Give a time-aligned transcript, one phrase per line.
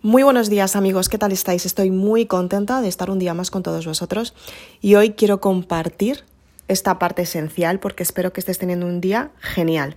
[0.00, 1.66] Muy buenos días amigos, ¿qué tal estáis?
[1.66, 4.32] Estoy muy contenta de estar un día más con todos vosotros
[4.80, 6.22] y hoy quiero compartir
[6.68, 9.96] esta parte esencial porque espero que estés teniendo un día genial.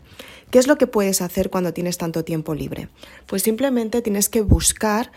[0.49, 2.89] ¿Qué es lo que puedes hacer cuando tienes tanto tiempo libre?
[3.27, 5.11] Pues simplemente tienes que buscar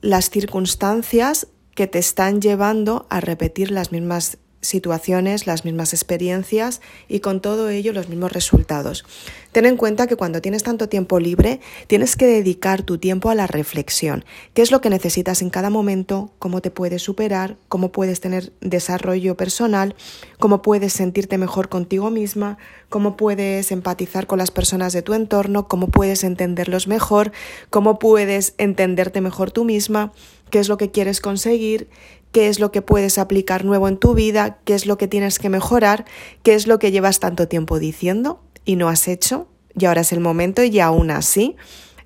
[0.00, 1.46] las circunstancias
[1.76, 7.68] que te están llevando a repetir las mismas situaciones, las mismas experiencias y con todo
[7.68, 9.04] ello los mismos resultados.
[9.52, 13.34] Ten en cuenta que cuando tienes tanto tiempo libre, tienes que dedicar tu tiempo a
[13.34, 14.24] la reflexión.
[14.52, 16.30] ¿Qué es lo que necesitas en cada momento?
[16.38, 17.56] ¿Cómo te puedes superar?
[17.68, 19.94] ¿Cómo puedes tener desarrollo personal?
[20.38, 22.58] ¿Cómo puedes sentirte mejor contigo misma?
[22.90, 25.68] ¿Cómo puedes empatizar con las personas de tu entorno?
[25.68, 27.32] ¿Cómo puedes entenderlos mejor?
[27.70, 30.12] ¿Cómo puedes entenderte mejor tú misma?
[30.50, 31.88] ¿Qué es lo que quieres conseguir?
[32.32, 35.38] Qué es lo que puedes aplicar nuevo en tu vida, qué es lo que tienes
[35.38, 36.04] que mejorar,
[36.42, 40.12] qué es lo que llevas tanto tiempo diciendo y no has hecho, y ahora es
[40.12, 41.56] el momento y aún así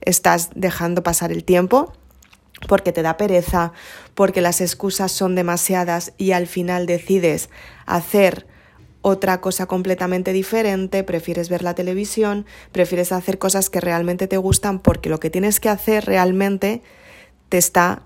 [0.01, 1.93] estás dejando pasar el tiempo
[2.69, 3.73] porque te da pereza,
[4.15, 7.49] porque las excusas son demasiadas y al final decides
[7.87, 8.47] hacer
[9.03, 14.79] otra cosa completamente diferente, prefieres ver la televisión, prefieres hacer cosas que realmente te gustan
[14.79, 16.83] porque lo que tienes que hacer realmente
[17.49, 18.03] te está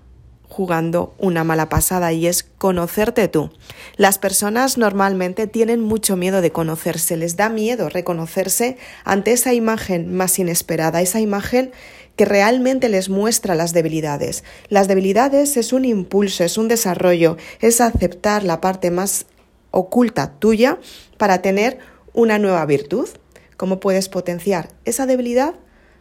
[0.47, 3.51] jugando una mala pasada y es conocerte tú.
[3.97, 10.15] Las personas normalmente tienen mucho miedo de conocerse, les da miedo reconocerse ante esa imagen
[10.15, 11.71] más inesperada, esa imagen
[12.15, 14.43] que realmente les muestra las debilidades.
[14.69, 19.25] Las debilidades es un impulso, es un desarrollo, es aceptar la parte más
[19.71, 20.79] oculta tuya
[21.17, 21.79] para tener
[22.13, 23.09] una nueva virtud.
[23.57, 25.55] ¿Cómo puedes potenciar esa debilidad?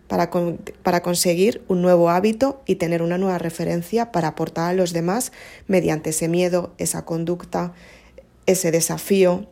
[0.09, 0.31] Para,
[0.83, 5.33] para, conseguir un nuevo hábito y tener una nueva referencia para aportar a los demás
[5.67, 7.73] mediante ese miedo, esa conducta,
[8.47, 9.47] ese desafío,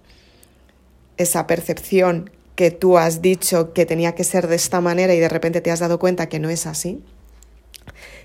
[1.16, 5.28] esa percepción que tú has dicho que tenía que ser de esta manera y de
[5.28, 7.02] repente te has dado cuenta que no es así.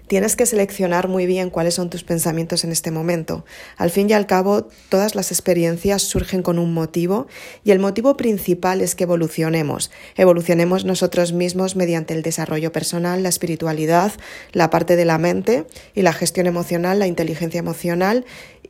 [0.08, 3.44] Tienes que seleccionar muy bien cuáles son tus pensamientos en este momento.
[3.76, 7.28] Al fin y al cabo, todas las experiencias surgen con un motivo
[7.66, 9.92] y el motivo principal es que evolucionemos.
[10.16, 14.14] Evolucionemos nosotros mismos mediante el desarrollo personal, la espiritualidad,
[14.54, 18.26] la parte de la mente y la gestión emocional, la inteligencia emocional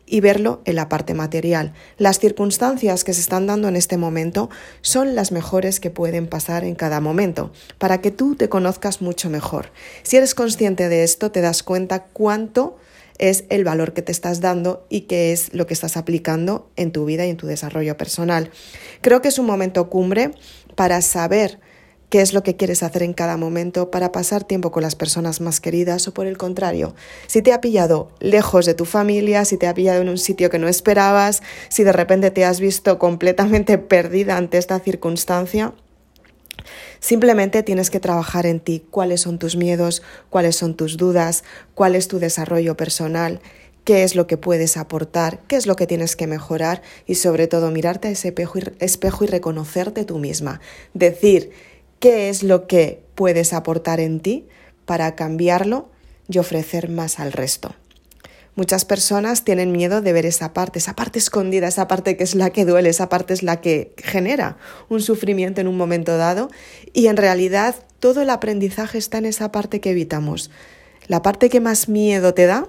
[0.07, 1.73] y verlo en la parte material.
[1.97, 4.50] Las circunstancias que se están dando en este momento
[4.81, 9.29] son las mejores que pueden pasar en cada momento, para que tú te conozcas mucho
[9.29, 9.72] mejor.
[10.01, 12.78] Si eres consciente de esto, te das cuenta cuánto
[13.17, 16.91] es el valor que te estás dando y qué es lo que estás aplicando en
[16.91, 18.51] tu vida y en tu desarrollo personal.
[19.01, 20.31] Creo que es un momento cumbre
[20.75, 21.59] para saber
[22.09, 25.41] qué es lo que quieres hacer en cada momento para pasar tiempo con las personas
[25.41, 26.95] más queridas o por el contrario,
[27.28, 30.50] si te ha pillado lejos de tu familia, si te ha pillado en un sitio
[30.50, 35.73] que no esperabas, si de repente te has visto completamente perdida ante esta circunstancia,
[37.00, 41.44] Simplemente tienes que trabajar en ti, cuáles son tus miedos, cuáles son tus dudas,
[41.75, 43.40] cuál es tu desarrollo personal,
[43.84, 47.47] qué es lo que puedes aportar, qué es lo que tienes que mejorar y sobre
[47.47, 50.59] todo mirarte a ese espejo y, espejo y reconocerte tú misma.
[50.94, 51.51] Decir,
[52.00, 54.47] qué es lo que puedes aportar en ti
[54.85, 55.90] para cambiarlo
[56.30, 57.75] y ofrecer más al resto.
[58.56, 62.34] Muchas personas tienen miedo de ver esa parte, esa parte escondida, esa parte que es
[62.34, 64.58] la que duele, esa parte es la que genera
[64.90, 66.50] un sufrimiento en un momento dado
[66.91, 70.50] y en realidad todo el aprendizaje está en esa parte que evitamos.
[71.08, 72.68] La parte que más miedo te da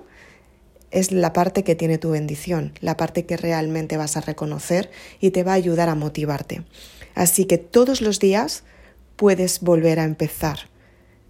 [0.90, 4.90] es la parte que tiene tu bendición, la parte que realmente vas a reconocer
[5.20, 6.64] y te va a ayudar a motivarte.
[7.14, 8.62] Así que todos los días
[9.18, 10.70] puedes volver a empezar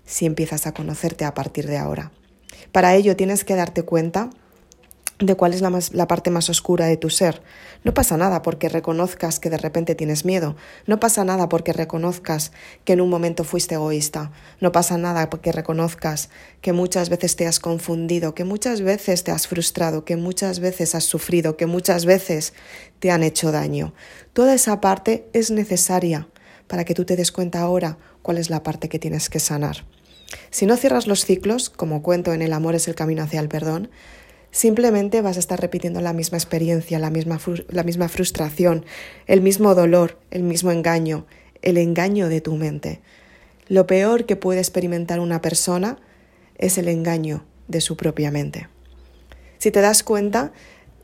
[0.05, 2.13] si empiezas a conocerte a partir de ahora.
[2.71, 4.29] Para ello tienes que darte cuenta
[5.19, 5.63] de cuál es
[5.93, 7.43] la, parte más oscura de tu ser.
[7.85, 10.55] No pasa nada porque reconozcas que de repente tienes miedo.
[10.87, 12.53] No pasa nada porque reconozcas
[12.85, 14.33] que en un momento fuiste egoísta.
[14.61, 16.29] No pasa nada porque reconozcas
[16.61, 20.95] que muchas veces te has confundido, que muchas veces te has frustrado, que muchas veces
[20.95, 22.53] has sufrido, que muchas veces
[22.99, 23.95] te han hecho daño.
[24.35, 26.29] Toda esa parte es necesaria
[26.69, 29.85] para que tú te des cuenta ahora cuál es la parte que tienes que sanar.
[30.51, 33.49] Si no cierras los ciclos, como cuento en El amor es el camino hacia el
[33.49, 33.91] perdón,
[34.51, 38.85] simplemente vas a estar repitiendo la misma experiencia, la misma, la misma frustración,
[39.27, 41.27] el mismo dolor, el mismo engaño,
[41.63, 43.01] el engaño de tu mente.
[43.69, 45.99] Lo peor que puede experimentar una persona
[46.57, 48.69] es el engaño de su propia mente.
[49.59, 50.53] Si te das cuenta,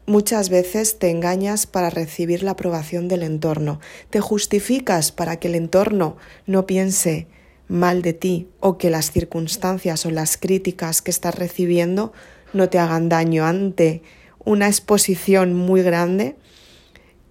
[0.07, 3.81] Muchas veces te engañas para recibir la aprobación del entorno,
[4.11, 7.27] te justificas para que el entorno no piense
[7.69, 12.13] mal de ti o que las circunstancias o las críticas que estás recibiendo
[12.53, 14.03] no te hagan daño ante
[14.45, 16.37] una exposición muy grande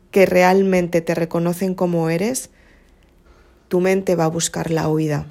[0.10, 2.50] que realmente te reconocen como eres,
[3.68, 5.28] tu mente va a buscar la huida.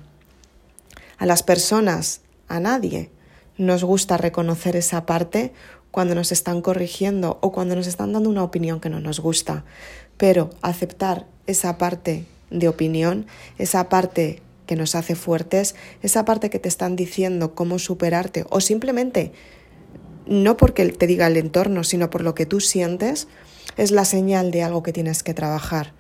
[1.19, 3.11] A las personas, a nadie,
[3.57, 5.53] nos gusta reconocer esa parte
[5.93, 9.65] cuando nos están corrigiendo o cuando nos están dando una opinión que no nos gusta.
[10.17, 13.27] Pero aceptar esa parte de opinión,
[13.59, 18.61] esa parte que nos hace fuertes, esa parte que te están diciendo cómo superarte o
[18.61, 19.33] simplemente
[20.27, 23.29] no porque te diga el entorno, sino por lo que tú sientes,
[23.77, 25.93] es la señal de algo que tienes que trabajar.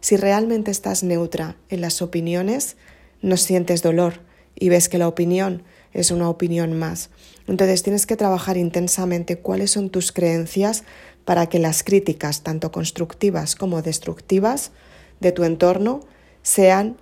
[0.00, 2.76] Si realmente estás neutra en las opiniones,
[3.22, 4.20] no sientes dolor
[4.54, 5.62] y ves que la opinión
[5.92, 7.10] es una opinión más.
[7.46, 10.84] Entonces tienes que trabajar intensamente cuáles son tus creencias
[11.24, 14.72] para que las críticas, tanto constructivas como destructivas,
[15.20, 16.00] de tu entorno
[16.42, 16.96] sean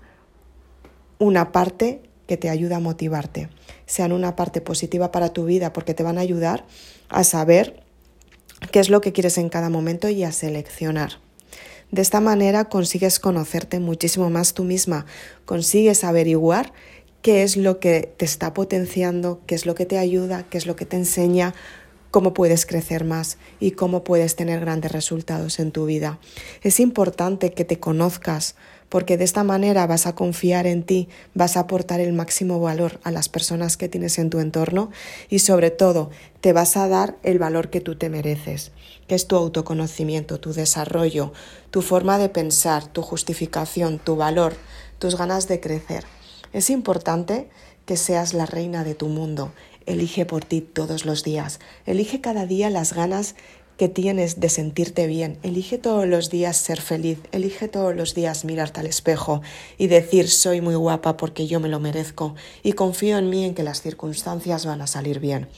[1.18, 3.48] una parte que te ayuda a motivarte,
[3.86, 6.64] sean una parte positiva para tu vida porque te van a ayudar
[7.08, 7.82] a saber
[8.70, 11.18] qué es lo que quieres en cada momento y a seleccionar.
[11.90, 15.06] De esta manera consigues conocerte muchísimo más tú misma,
[15.44, 16.72] consigues averiguar
[17.24, 20.66] qué es lo que te está potenciando, qué es lo que te ayuda, qué es
[20.66, 21.54] lo que te enseña,
[22.10, 26.18] cómo puedes crecer más y cómo puedes tener grandes resultados en tu vida.
[26.60, 28.56] Es importante que te conozcas
[28.90, 33.00] porque de esta manera vas a confiar en ti, vas a aportar el máximo valor
[33.04, 34.90] a las personas que tienes en tu entorno
[35.30, 36.10] y sobre todo
[36.42, 38.70] te vas a dar el valor que tú te mereces,
[39.08, 41.32] que es tu autoconocimiento, tu desarrollo,
[41.70, 44.52] tu forma de pensar, tu justificación, tu valor,
[44.98, 46.04] tus ganas de crecer.
[46.54, 47.50] Es importante
[47.84, 49.52] que seas la reina de tu mundo.
[49.86, 51.58] Elige por ti todos los días.
[51.84, 53.34] Elige cada día las ganas
[53.76, 55.36] que tienes de sentirte bien.
[55.42, 59.42] Elige todos los días ser feliz, elige todos los días mirarte al espejo
[59.78, 63.56] y decir soy muy guapa porque yo me lo merezco y confío en mí en
[63.56, 65.48] que las circunstancias van a salir bien.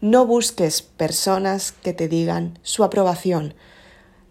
[0.00, 3.54] No busques personas que te digan su aprobación.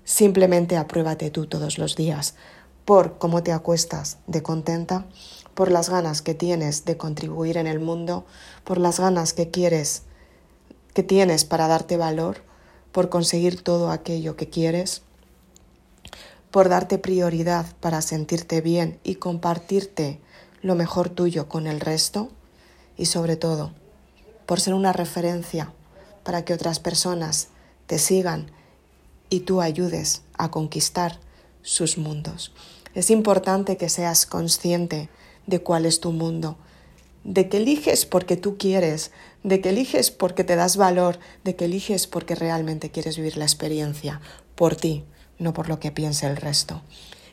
[0.05, 2.35] Simplemente apruébate tú todos los días
[2.85, 5.07] por cómo te acuestas de contenta,
[5.55, 8.25] por las ganas que tienes de contribuir en el mundo,
[8.63, 10.03] por las ganas que quieres
[10.95, 12.37] que tienes para darte valor
[12.93, 15.01] por conseguir todo aquello que quieres,
[16.51, 20.21] por darte prioridad para sentirte bien y compartirte
[20.61, 22.29] lo mejor tuyo con el resto
[22.95, 23.73] y sobre todo
[24.45, 25.73] por ser una referencia
[26.23, 27.49] para que otras personas
[27.87, 28.49] te sigan
[29.29, 31.19] y tú ayudes a conquistar
[31.61, 32.53] sus mundos.
[32.93, 35.09] Es importante que seas consciente
[35.47, 36.57] de cuál es tu mundo,
[37.23, 39.11] de que eliges porque tú quieres,
[39.43, 43.45] de que eliges porque te das valor, de que eliges porque realmente quieres vivir la
[43.45, 44.21] experiencia
[44.55, 45.03] por ti,
[45.39, 46.81] no por lo que piense el resto.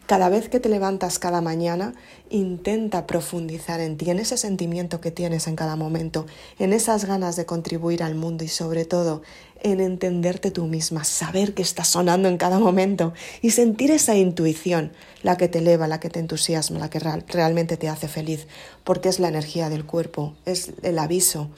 [0.06, 1.94] Cada vez que te levantas cada mañana,
[2.28, 6.26] intenta profundizar en ti, en ese sentimiento que tienes en cada momento,
[6.58, 9.22] en esas ganas de contribuir al mundo y sobre todo
[9.62, 14.92] en entenderte tú misma, saber que estás sonando en cada momento y sentir esa intuición,
[15.22, 18.46] la que te eleva, la que te entusiasma, la que realmente te hace feliz,
[18.84, 21.50] porque es la energía del cuerpo, es el aviso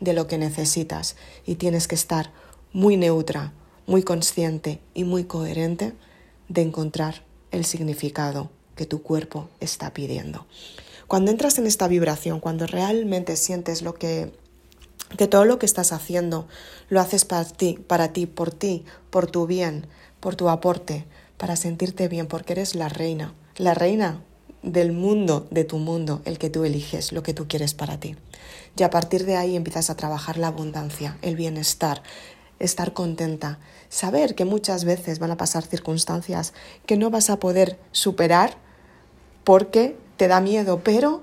[0.00, 1.16] de lo que necesitas
[1.46, 2.30] y tienes que estar
[2.72, 3.52] muy neutra,
[3.86, 5.94] muy consciente y muy coherente
[6.48, 10.46] de encontrar el significado que tu cuerpo está pidiendo.
[11.06, 14.32] Cuando entras en esta vibración, cuando realmente sientes lo que
[15.16, 16.46] que todo lo que estás haciendo
[16.88, 19.86] lo haces para ti, para ti, por ti, por tu bien,
[20.20, 21.04] por tu aporte,
[21.36, 24.22] para sentirte bien, porque eres la reina, la reina
[24.62, 28.16] del mundo, de tu mundo, el que tú eliges, lo que tú quieres para ti.
[28.76, 32.02] Y a partir de ahí empiezas a trabajar la abundancia, el bienestar,
[32.58, 33.58] estar contenta,
[33.88, 36.52] saber que muchas veces van a pasar circunstancias
[36.86, 38.56] que no vas a poder superar
[39.44, 41.22] porque te da miedo, pero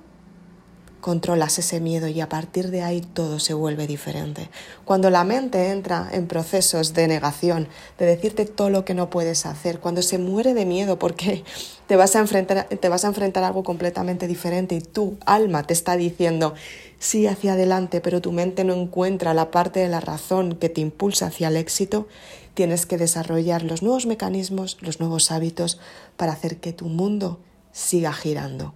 [1.03, 4.49] controlas ese miedo y a partir de ahí todo se vuelve diferente.
[4.85, 7.67] Cuando la mente entra en procesos de negación,
[7.99, 11.43] de decirte todo lo que no puedes hacer, cuando se muere de miedo porque
[11.87, 15.63] te vas a enfrentar, te vas a, enfrentar a algo completamente diferente y tu alma
[15.63, 16.53] te está diciendo
[16.99, 20.79] sí hacia adelante, pero tu mente no encuentra la parte de la razón que te
[20.79, 22.07] impulsa hacia el éxito,
[22.53, 25.79] tienes que desarrollar los nuevos mecanismos, los nuevos hábitos
[26.15, 27.39] para hacer que tu mundo
[27.73, 28.73] siga girando.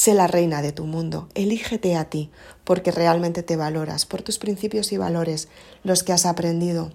[0.00, 2.30] Sé la reina de tu mundo, elígete a ti,
[2.64, 5.48] porque realmente te valoras, por tus principios y valores,
[5.82, 6.90] los que has aprendido,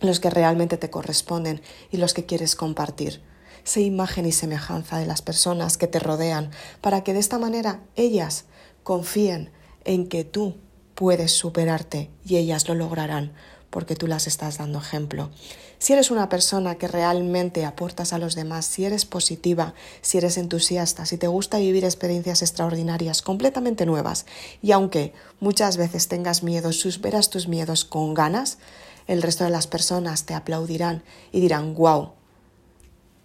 [0.00, 1.60] los que realmente te corresponden
[1.90, 3.20] y los que quieres compartir.
[3.64, 7.82] Sé imagen y semejanza de las personas que te rodean, para que de esta manera
[7.96, 8.44] ellas
[8.84, 9.50] confíen
[9.84, 10.54] en que tú
[10.94, 13.32] puedes superarte y ellas lo lograrán,
[13.70, 15.30] porque tú las estás dando ejemplo.
[15.78, 20.36] Si eres una persona que realmente aportas a los demás, si eres positiva, si eres
[20.36, 24.26] entusiasta, si te gusta vivir experiencias extraordinarias, completamente nuevas,
[24.60, 28.58] y aunque muchas veces tengas miedo, superas tus miedos con ganas,
[29.06, 32.12] el resto de las personas te aplaudirán y dirán, wow,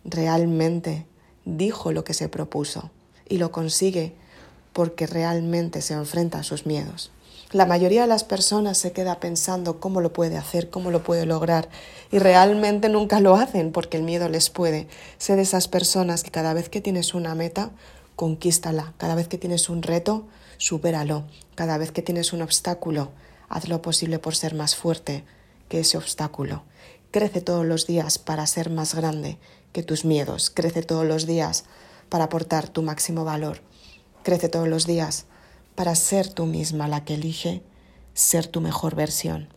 [0.06, 1.06] realmente
[1.44, 2.92] dijo lo que se propuso
[3.28, 4.16] y lo consigue
[4.74, 7.12] porque realmente se enfrenta a sus miedos.
[7.55, 11.25] La mayoría de las personas se queda pensando cómo lo puede hacer, cómo lo puede
[11.25, 11.69] lograr
[12.12, 14.89] y realmente nunca lo hacen porque el miedo les puede.
[15.19, 17.71] Sé de esas personas que cada vez que tienes una meta,
[18.17, 18.93] conquístala.
[18.97, 21.27] Cada vez que tienes un reto, supéralo.
[21.55, 23.13] Cada vez que tienes un obstáculo,
[23.47, 25.24] haz lo posible por ser más fuerte
[25.69, 26.63] que ese obstáculo.
[27.09, 29.38] Crece todos los días para ser más grande
[29.71, 30.50] que tus miedos.
[30.50, 31.63] Crece todos los días
[32.09, 33.62] para aportar tu máximo valor.
[34.24, 35.25] Crece todos los días
[35.75, 37.62] para ser tú misma la que elige
[38.13, 39.50] ser tu mejor versión.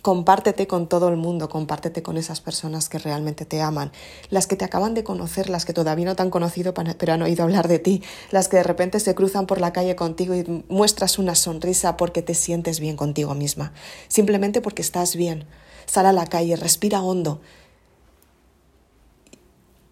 [0.00, 3.92] Compártete con todo el mundo, compártete con esas personas que realmente te aman,
[4.30, 7.22] las que te acaban de conocer, las que todavía no te han conocido pero han
[7.22, 10.64] oído hablar de ti, las que de repente se cruzan por la calle contigo y
[10.68, 13.72] muestras una sonrisa porque te sientes bien contigo misma,
[14.08, 15.46] simplemente porque estás bien.
[15.86, 17.40] Sal a la calle, respira hondo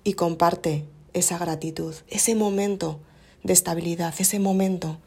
[0.02, 3.00] y comparte esa gratitud, ese momento
[3.44, 4.98] de estabilidad, ese momento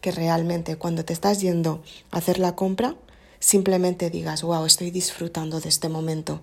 [0.00, 2.96] que realmente cuando te estás yendo a hacer la compra,
[3.40, 6.40] simplemente digas, wow, estoy disfrutando de este momento,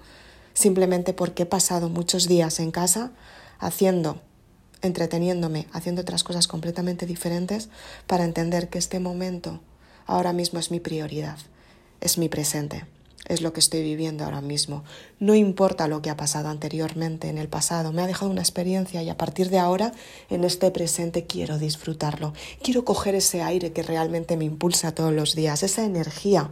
[0.54, 3.12] simplemente porque he pasado muchos días en casa
[3.60, 4.22] haciendo,
[4.82, 7.70] entreteniéndome, haciendo otras cosas completamente diferentes
[8.08, 9.62] para entender que este momento
[10.06, 11.38] ahora mismo es mi prioridad,
[12.02, 12.86] es mi presente
[13.28, 14.84] es lo que estoy viviendo ahora mismo.
[15.20, 19.02] No importa lo que ha pasado anteriormente en el pasado, me ha dejado una experiencia
[19.02, 19.92] y a partir de ahora,
[20.30, 22.34] en este presente, quiero disfrutarlo.
[22.62, 26.52] Quiero coger ese aire que realmente me impulsa todos los días, esa energía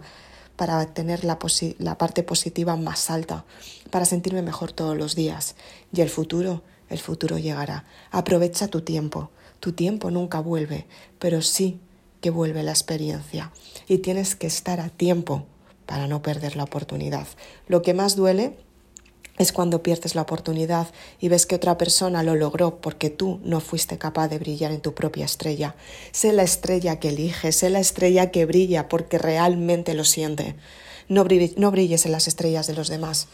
[0.55, 1.39] para tener la,
[1.79, 3.45] la parte positiva más alta,
[3.89, 5.55] para sentirme mejor todos los días.
[5.93, 7.85] Y el futuro, el futuro llegará.
[8.11, 9.29] Aprovecha tu tiempo.
[9.59, 10.85] Tu tiempo nunca vuelve,
[11.19, 11.79] pero sí
[12.21, 13.51] que vuelve la experiencia.
[13.87, 15.45] Y tienes que estar a tiempo
[15.93, 17.27] para no perder la oportunidad.
[17.67, 18.57] Lo que más duele
[19.37, 20.87] es cuando pierdes la oportunidad
[21.19, 24.81] y ves que otra persona lo logró porque tú no fuiste capaz de brillar en
[24.81, 25.75] tu propia estrella.
[26.11, 30.55] Sé la estrella que eliges, sé la estrella que brilla porque realmente lo siente.
[31.09, 33.27] No, brilles en las estrellas de los demás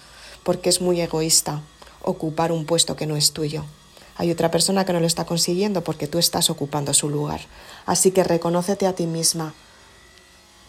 [0.43, 1.61] porque es muy egoísta
[2.01, 3.63] ocupar un puesto que no es tuyo.
[4.17, 7.39] Hay otra persona que no lo está consiguiendo porque tú estás ocupando su lugar.
[7.85, 9.53] Así que reconócete a ti misma,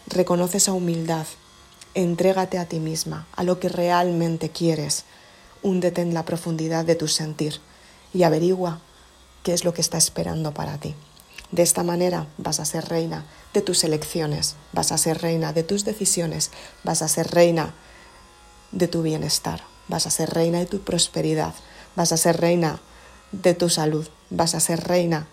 [0.06, 1.26] reconoce esa humildad
[1.94, 5.04] Entrégate a ti misma, a lo que realmente quieres.
[5.62, 7.60] Húndete en la profundidad de tu sentir
[8.14, 8.80] y averigua
[9.42, 10.94] qué es lo que está esperando para ti.
[11.50, 15.64] De esta manera vas a ser reina de tus elecciones, vas a ser reina de
[15.64, 16.52] tus decisiones,
[16.84, 17.74] vas a ser reina
[18.70, 21.54] de tu bienestar, vas a ser reina de tu prosperidad,
[21.96, 22.78] vas a ser reina
[23.32, 25.26] de tu salud, vas a ser reina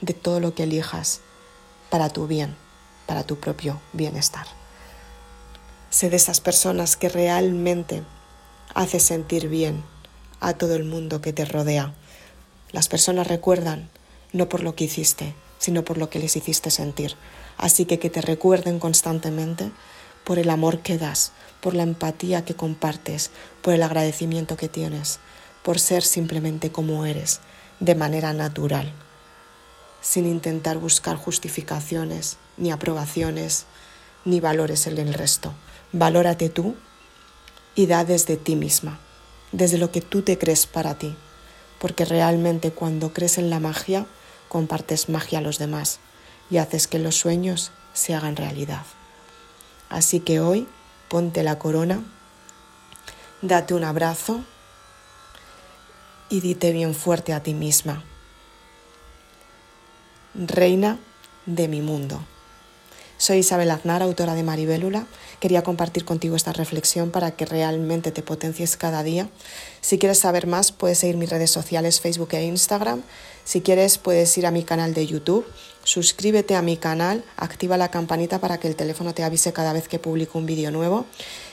[0.00, 1.20] de todo lo que elijas
[1.88, 2.56] para tu bien,
[3.06, 4.59] para tu propio bienestar.
[5.90, 8.04] Sé de esas personas que realmente
[8.74, 9.82] hace sentir bien
[10.38, 11.92] a todo el mundo que te rodea.
[12.70, 13.90] Las personas recuerdan
[14.32, 17.16] no por lo que hiciste, sino por lo que les hiciste sentir.
[17.58, 19.72] Así que que te recuerden constantemente
[20.22, 25.18] por el amor que das, por la empatía que compartes, por el agradecimiento que tienes,
[25.64, 27.40] por ser simplemente como eres,
[27.80, 28.92] de manera natural,
[30.00, 33.66] sin intentar buscar justificaciones, ni aprobaciones,
[34.24, 35.52] ni valores en el resto.
[35.92, 36.76] Valórate tú
[37.74, 39.00] y da desde ti misma,
[39.50, 41.16] desde lo que tú te crees para ti,
[41.80, 44.06] porque realmente cuando crees en la magia,
[44.48, 45.98] compartes magia a los demás
[46.50, 48.84] y haces que los sueños se hagan realidad.
[49.88, 50.68] Así que hoy
[51.08, 52.00] ponte la corona,
[53.42, 54.44] date un abrazo
[56.28, 58.04] y dite bien fuerte a ti misma,
[60.34, 60.98] reina
[61.46, 62.24] de mi mundo.
[63.20, 65.06] Soy Isabel Aznar, autora de Maribélula.
[65.40, 69.28] Quería compartir contigo esta reflexión para que realmente te potencies cada día.
[69.82, 73.02] Si quieres saber más, puedes seguir mis redes sociales, Facebook e Instagram.
[73.44, 75.44] Si quieres, puedes ir a mi canal de YouTube.
[75.84, 79.86] Suscríbete a mi canal, activa la campanita para que el teléfono te avise cada vez
[79.86, 81.04] que publico un vídeo nuevo.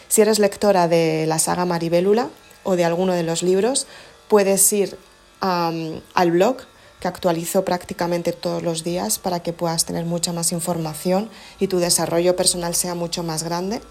[0.07, 2.29] Si eres lectora de la saga Maribélula
[2.63, 3.87] o de alguno de los libros,
[4.29, 4.97] puedes ir
[5.41, 6.59] al blog
[6.99, 11.79] que actualizo prácticamente todos los días para que puedas tener mucha más información y tu
[11.79, 13.81] desarrollo personal sea mucho más grande.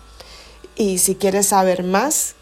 [0.75, 2.35] Y si quieres saber más,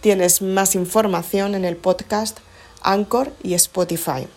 [0.00, 2.38] tienes más información en el podcast
[2.82, 4.28] Anchor y Spotify.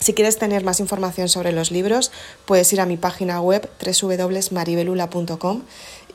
[0.00, 2.12] Si quieres tener más información sobre los libros,
[2.44, 5.62] puedes ir a mi página web www.maribelula.com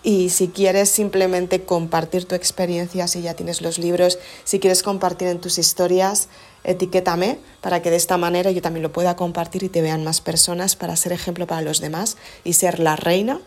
[0.03, 5.27] y si quieres simplemente compartir tu experiencia, si ya tienes los libros, si quieres compartir
[5.27, 6.29] en tus historias,
[6.63, 10.22] etiquétame para que de esta manera yo también lo pueda compartir y te vean más
[10.22, 13.39] personas para ser ejemplo para los demás y ser la reina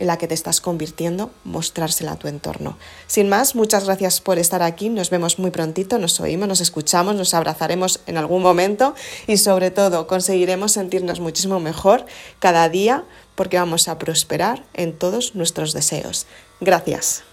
[0.00, 2.78] en la que te estás convirtiendo, mostrársela a tu entorno.
[3.06, 7.14] Sin más, muchas gracias por estar aquí, nos vemos muy prontito, nos oímos, nos escuchamos,
[7.14, 8.94] nos abrazaremos en algún momento
[9.26, 12.06] y sobre todo conseguiremos sentirnos muchísimo mejor
[12.38, 13.04] cada día
[13.40, 16.26] porque vamos a prosperar en todos nuestros deseos.
[16.60, 17.24] Gracias.